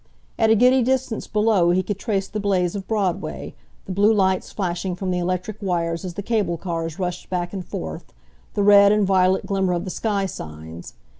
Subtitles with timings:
[0.39, 3.53] At a giddy distance below he could trace the blaze of Broadway,
[3.85, 7.63] the blue lights flashing from the electric wires as the cable cars rushed back and
[7.63, 8.11] forth,
[8.55, 10.95] the red and violet glimmer of the sky signs.